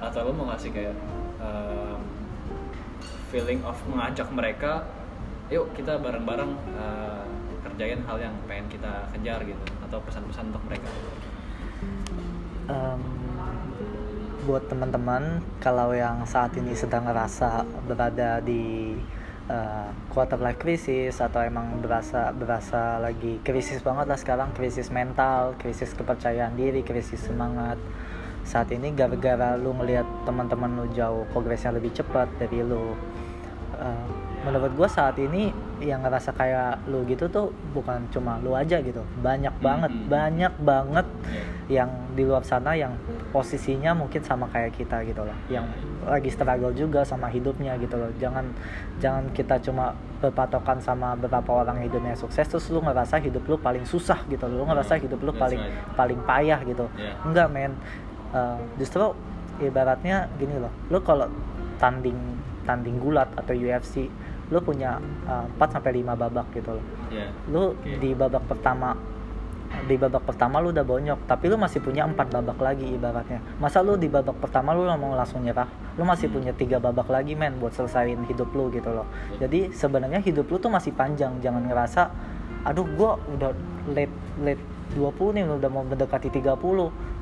atau 0.00 0.20
lu 0.28 0.32
mau 0.32 0.48
ngasih 0.52 0.70
kayak 0.72 0.96
um, 1.40 2.00
feeling 3.32 3.60
of 3.64 3.76
mengajak 3.90 4.28
mereka 4.30 4.84
yuk 5.52 5.68
kita 5.76 6.00
bareng-bareng 6.00 6.56
uh, 6.78 7.26
kerjain 7.66 8.00
hal 8.08 8.16
yang 8.16 8.32
pengen 8.48 8.64
kita 8.72 9.04
kejar 9.12 9.44
gitu 9.44 9.64
atau 9.84 9.98
pesan-pesan 10.08 10.48
untuk 10.52 10.64
mereka 10.68 10.88
Em, 12.64 13.02
buat 14.48 14.64
teman-teman 14.72 15.44
kalau 15.60 15.92
yang 15.92 16.24
saat 16.24 16.56
ini 16.56 16.72
sedang 16.72 17.04
ngerasa 17.04 17.64
berada 17.84 18.40
di 18.40 18.96
eh, 19.48 19.88
quarter 20.08 20.40
life 20.40 20.56
crisis 20.56 21.20
atau 21.20 21.44
emang 21.44 21.80
berasa 21.84 22.32
berasa 22.32 22.96
lagi 23.00 23.40
krisis 23.44 23.84
banget 23.84 24.06
lah 24.08 24.18
sekarang. 24.18 24.48
Krisis 24.56 24.88
mental 24.88 25.58
krisis 25.60 25.92
kepercayaan 25.92 26.56
diri 26.56 26.80
krisis 26.80 27.20
semangat. 27.20 27.76
Saat 28.44 28.72
ini 28.76 28.92
gara-gara 28.92 29.56
lu 29.56 29.72
ngelihat 29.72 30.04
teman-teman 30.28 30.68
lu 30.76 30.86
jauh 30.92 31.24
progresnya 31.32 31.72
lebih 31.72 31.92
cepat 31.96 32.28
dari 32.36 32.60
lu. 32.60 32.92
Eh, 33.80 34.06
menurut 34.44 34.76
gue 34.76 34.88
saat 34.88 35.16
ini 35.16 35.48
yang 35.80 36.04
ngerasa 36.04 36.36
kayak 36.36 36.84
lu 36.92 37.00
gitu 37.08 37.26
tuh 37.32 37.48
bukan 37.72 38.04
cuma 38.12 38.36
lu 38.44 38.52
aja 38.52 38.80
gitu. 38.84 39.00
Banyak 39.24 39.56
banget 39.64 39.92
Mhm. 39.92 40.06
banyak 40.12 40.54
banget 40.60 41.06
yang 41.72 41.88
di 42.12 42.22
luar 42.28 42.44
sana 42.44 42.76
yang 42.76 42.92
posisinya 43.34 43.98
mungkin 43.98 44.22
sama 44.22 44.46
kayak 44.46 44.78
kita 44.78 45.02
gitu 45.02 45.26
loh. 45.26 45.34
Yang 45.50 45.66
lagi 46.06 46.30
struggle 46.30 46.70
juga 46.70 47.02
sama 47.02 47.26
hidupnya 47.26 47.74
gitu 47.82 47.98
loh. 47.98 48.06
Jangan 48.22 48.46
jangan 49.02 49.26
kita 49.34 49.58
cuma 49.58 49.98
berpatokan 50.22 50.78
sama 50.78 51.18
beberapa 51.18 51.50
orang 51.50 51.82
hidupnya 51.82 52.14
sukses 52.14 52.46
terus 52.46 52.70
lu 52.70 52.78
ngerasa 52.78 53.18
hidup 53.18 53.42
lu 53.50 53.58
paling 53.58 53.82
susah 53.82 54.22
gitu 54.30 54.46
lu 54.46 54.62
ngerasa 54.64 55.02
hidup 55.02 55.18
lu 55.18 55.34
paling 55.34 55.58
right. 55.58 55.98
paling 55.98 56.20
payah 56.22 56.62
gitu. 56.62 56.86
Yeah. 56.94 57.18
enggak 57.26 57.50
men. 57.50 57.74
Eh, 58.30 58.58
justru 58.78 59.10
ibaratnya 59.58 60.30
gini 60.38 60.62
loh. 60.62 60.70
Lu 60.94 61.02
kalau 61.02 61.26
tanding 61.82 62.38
tanding 62.62 63.02
gulat 63.02 63.26
atau 63.34 63.50
UFC 63.50 64.06
lu 64.54 64.62
punya 64.62 65.02
eh, 65.26 65.46
4 65.58 65.74
sampai 65.74 66.06
5 66.06 66.14
babak 66.14 66.46
gitu 66.54 66.70
loh. 66.70 66.86
Iya. 67.10 67.28
lu 67.50 67.78
di 67.98 68.10
babak 68.14 68.42
pertama 68.46 68.94
di 69.84 69.94
babak 69.98 70.24
pertama 70.24 70.62
lu 70.62 70.70
udah 70.70 70.86
bonyok 70.86 71.26
tapi 71.26 71.50
lu 71.50 71.58
masih 71.58 71.82
punya 71.82 72.06
empat 72.06 72.30
babak 72.30 72.58
lagi 72.62 72.86
ibaratnya. 72.86 73.42
Masa 73.58 73.82
lu 73.82 73.98
di 73.98 74.06
babak 74.06 74.38
pertama 74.38 74.72
lu 74.72 74.86
mau 74.86 75.12
langsung 75.18 75.42
nyerah? 75.42 75.68
Lu 75.98 76.06
masih 76.06 76.30
punya 76.30 76.54
tiga 76.54 76.78
babak 76.78 77.10
lagi 77.10 77.34
men 77.34 77.58
buat 77.58 77.74
selesaiin 77.74 78.24
hidup 78.30 78.50
lu 78.54 78.70
gitu 78.72 78.90
loh. 78.90 79.06
Jadi 79.38 79.74
sebenarnya 79.74 80.22
hidup 80.22 80.46
lu 80.48 80.56
tuh 80.56 80.70
masih 80.70 80.94
panjang 80.94 81.36
jangan 81.42 81.66
ngerasa 81.66 82.02
aduh 82.64 82.88
gua 82.96 83.20
udah 83.28 83.52
late 83.92 84.16
late 84.40 84.62
20 84.96 85.36
nih 85.36 85.44
udah 85.44 85.70
mau 85.70 85.84
mendekati 85.84 86.32
30 86.32 86.56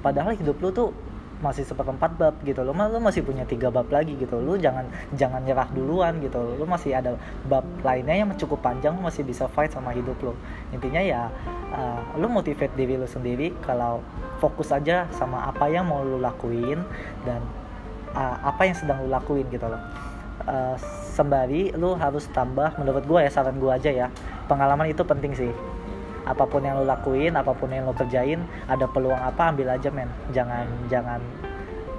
padahal 0.03 0.33
hidup 0.39 0.57
lu 0.63 0.71
tuh 0.71 0.89
masih 1.43 1.67
seperempat 1.67 2.15
bab 2.15 2.39
gitu. 2.47 2.63
Loh 2.63 2.73
lu 2.73 2.99
masih 3.03 3.27
punya 3.27 3.43
tiga 3.43 3.69
bab 3.69 3.91
lagi 3.91 4.15
gitu. 4.15 4.39
Lu 4.39 4.55
jangan 4.55 4.87
jangan 5.19 5.43
nyerah 5.43 5.67
duluan 5.75 6.23
gitu. 6.23 6.39
Lu 6.57 6.65
masih 6.65 6.95
ada 6.95 7.19
bab 7.51 7.67
lainnya 7.83 8.23
yang 8.23 8.31
cukup 8.39 8.63
panjang 8.63 8.95
lu 8.95 9.03
masih 9.03 9.27
bisa 9.27 9.51
fight 9.51 9.75
sama 9.75 9.91
hidup 9.93 10.17
lu. 10.23 10.33
Intinya 10.71 11.03
ya 11.03 11.29
uh, 11.75 12.01
lu 12.17 12.31
motivate 12.31 12.73
diri 12.79 12.95
lu 12.95 13.11
sendiri 13.11 13.51
kalau 13.67 14.01
fokus 14.39 14.71
aja 14.71 15.11
sama 15.11 15.51
apa 15.51 15.67
yang 15.67 15.91
mau 15.91 16.07
lu 16.07 16.23
lakuin 16.23 16.79
dan 17.27 17.43
uh, 18.15 18.39
apa 18.47 18.71
yang 18.71 18.77
sedang 18.79 19.03
lu 19.03 19.11
lakuin 19.11 19.45
gitu 19.51 19.67
loh. 19.67 19.83
Uh, 20.43 20.75
sembari 21.13 21.71
lu 21.77 21.95
harus 21.95 22.27
tambah 22.33 22.75
menurut 22.81 23.05
gue 23.05 23.21
ya 23.21 23.31
saran 23.35 23.59
gue 23.59 23.69
aja 23.69 23.91
ya. 23.91 24.07
Pengalaman 24.47 24.91
itu 24.91 25.03
penting 25.03 25.35
sih 25.35 25.53
apa 26.33 26.49
pun 26.49 26.65
yang 26.65 26.81
lu 26.81 26.89
lakuin 26.89 27.37
apa 27.37 27.53
pun 27.53 27.69
yang 27.69 27.85
lu 27.85 27.93
kerjain 27.93 28.41
ada 28.65 28.89
peluang 28.89 29.21
apa 29.21 29.53
ambil 29.53 29.69
aja 29.77 29.93
men. 29.93 30.09
Jangan 30.33 30.65
jangan 30.89 31.21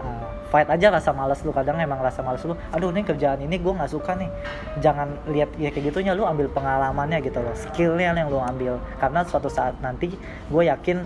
uh, 0.01 0.27
fight 0.49 0.65
aja 0.73 0.89
rasa 0.89 1.13
males 1.13 1.39
lu. 1.45 1.53
Kadang 1.53 1.77
emang 1.77 2.01
rasa 2.01 2.25
males 2.25 2.41
lu 2.41 2.57
aduh 2.73 2.89
ini 2.89 3.05
kerjaan 3.05 3.45
ini 3.45 3.61
gue 3.61 3.73
nggak 3.73 3.93
suka 3.93 4.17
nih. 4.17 4.33
Jangan 4.81 5.29
lihat 5.29 5.53
ya 5.61 5.69
kayak 5.69 5.93
gitunya 5.93 6.17
lu 6.17 6.25
ambil 6.25 6.49
pengalamannya 6.49 7.21
gitu 7.21 7.37
loh. 7.37 7.53
Skillnya 7.53 8.17
yang 8.17 8.33
lu 8.33 8.41
ambil. 8.41 8.81
Karena 8.97 9.21
suatu 9.21 9.47
saat 9.47 9.77
nanti 9.85 10.17
gue 10.49 10.63
yakin 10.65 11.05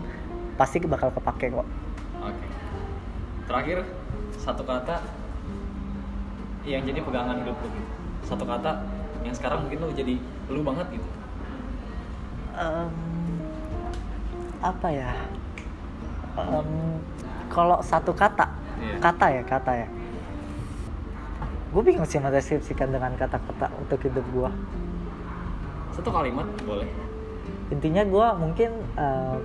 pasti 0.56 0.80
bakal 0.88 1.12
kepake 1.12 1.52
kok. 1.52 1.68
Oke. 2.24 2.48
Terakhir 3.46 3.78
satu 4.40 4.64
kata 4.64 5.04
yang 6.68 6.84
jadi 6.84 7.00
pegangan 7.04 7.44
hidup 7.44 7.56
lu. 7.60 7.70
Satu 8.28 8.44
kata 8.44 8.84
yang 9.24 9.36
sekarang 9.36 9.64
mungkin 9.68 9.80
lu 9.84 9.92
jadi 9.92 10.16
lu 10.48 10.64
banget 10.64 11.00
gitu. 11.00 11.08
Em, 12.58 12.90
apa 14.60 14.88
ya 14.88 15.12
Em, 16.38 17.02
kalau 17.48 17.82
satu 17.82 18.14
kata 18.14 18.46
Iya. 18.78 19.02
kata 19.02 19.26
ya 19.32 19.42
kata 19.44 19.72
ya 19.76 19.88
gue 21.68 21.82
bingung 21.82 22.06
sih 22.06 22.18
mendeskripsikan 22.18 22.88
dengan 22.88 23.10
kata-kata 23.14 23.74
untuk 23.76 23.98
hidup 24.00 24.22
gue 24.32 24.50
Satu 25.92 26.10
kalimat 26.10 26.46
boleh. 26.62 26.86
intinya 27.68 28.04
gue 28.04 28.28
mungkin 28.38 28.70
em, 28.94 29.42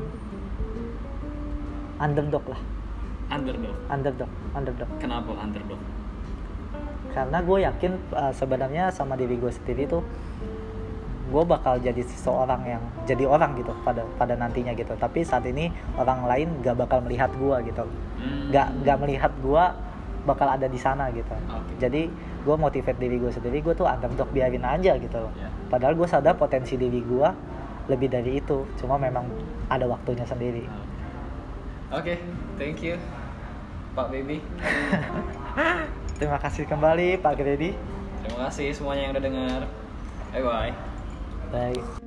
underdog 1.99 2.45
lah 2.47 2.61
Underdog. 3.31 3.73
underdog 3.89 4.31
underdog 4.53 4.91
Kenapa 4.99 5.33
underdog? 5.35 5.81
karena 7.13 7.39
gue 7.41 7.59
yakin 7.63 7.93
uh, 8.11 8.33
sebenarnya 8.33 8.89
sama 8.89 9.17
diri 9.17 9.37
gue 9.37 9.49
sendiri 9.51 9.85
tuh 9.87 10.05
gue 11.33 11.43
bakal 11.43 11.81
jadi 11.81 12.05
seseorang 12.05 12.61
yang 12.69 12.83
jadi 13.03 13.25
orang 13.25 13.57
gitu 13.57 13.73
pada 13.81 14.05
pada 14.15 14.37
nantinya 14.37 14.71
gitu 14.73 14.93
tapi 14.95 15.25
saat 15.25 15.43
ini 15.43 15.67
orang 15.97 16.29
lain 16.29 16.49
gak 16.61 16.77
bakal 16.77 17.01
melihat 17.01 17.33
gue 17.33 17.57
gitu 17.67 17.85
Hmm. 18.23 18.53
gak 18.53 18.71
gak 18.85 19.01
melihat 19.01 19.33
gue 19.41 19.65
bakal 20.23 20.47
ada 20.47 20.69
di 20.69 20.79
sana 20.79 21.11
gitu 21.11 21.33
Oke. 21.49 21.73
jadi 21.81 22.07
gue 22.43 22.57
motivate 22.57 22.95
diri 22.95 23.19
gue 23.19 23.33
sendiri 23.33 23.59
gue 23.59 23.75
tuh 23.75 23.83
underdog 23.83 24.31
biarin 24.31 24.63
aja 24.63 24.95
gitu 24.95 25.17
loh 25.19 25.33
Ya. 25.35 25.51
padahal 25.67 25.97
gue 25.97 26.07
sadar 26.07 26.37
potensi 26.37 26.77
diri 26.77 27.03
gue 27.03 27.29
lebih 27.89 28.07
dari 28.07 28.39
itu 28.39 28.63
cuma 28.79 28.95
memang 28.95 29.27
ada 29.67 29.89
waktunya 29.89 30.23
sendiri 30.23 30.69
Oke, 31.91 32.17
thank 32.57 32.81
you 32.81 32.97
Pak 33.93 34.09
Baby. 34.09 34.41
terima 36.19 36.39
kasih 36.39 36.65
kembali 36.65 37.21
Pak 37.21 37.35
Gredi 37.37 37.77
Terima 38.23 38.47
kasih 38.47 38.71
semuanya 38.71 39.03
yang 39.03 39.13
udah 39.13 39.25
dengar. 39.27 39.61
Bye 40.31 40.41
bye. 40.41 40.92
Bye 41.53 42.02